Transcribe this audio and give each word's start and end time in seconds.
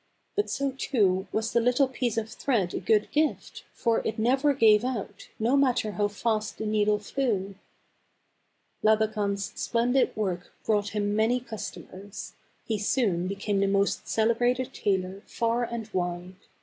But 0.35 0.49
so 0.49 0.71
too 0.79 1.27
was 1.31 1.53
the 1.53 1.59
little 1.59 1.87
piece 1.87 2.17
of 2.17 2.27
thread 2.27 2.73
a 2.73 2.79
good 2.79 3.11
gift, 3.11 3.65
for 3.71 3.99
it 4.03 4.17
never 4.17 4.51
gave 4.55 4.83
out, 4.83 5.29
no 5.37 5.55
matter 5.55 5.91
how 5.91 6.07
fast 6.07 6.57
the 6.57 6.65
needle 6.65 6.97
flew. 6.97 7.53
THE 8.81 8.87
GAB 8.95 9.01
AVAN. 9.03 9.07
221 9.13 9.29
Labakan's 9.37 9.51
splendid 9.61 10.15
work 10.15 10.51
brought 10.65 10.89
him 10.89 11.15
many 11.15 11.39
customers. 11.39 12.33
He 12.65 12.79
soon 12.79 13.27
became 13.27 13.59
the 13.59 13.67
most 13.67 14.07
celebrated 14.07 14.73
tailor, 14.73 15.21
far 15.27 15.65
and 15.65 15.87
wide. 15.93 16.33